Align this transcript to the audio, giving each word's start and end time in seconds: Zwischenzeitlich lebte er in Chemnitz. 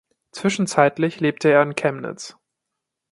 Zwischenzeitlich 0.31 1.19
lebte 1.19 1.51
er 1.51 1.61
in 1.61 1.75
Chemnitz. 1.75 2.35